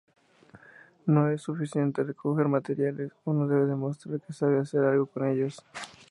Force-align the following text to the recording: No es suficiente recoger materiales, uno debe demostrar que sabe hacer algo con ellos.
No 1.05 1.29
es 1.29 1.43
suficiente 1.43 2.01
recoger 2.03 2.47
materiales, 2.47 3.11
uno 3.23 3.45
debe 3.47 3.67
demostrar 3.67 4.19
que 4.19 4.33
sabe 4.33 4.57
hacer 4.57 4.83
algo 4.83 5.05
con 5.05 5.27
ellos. 5.27 5.63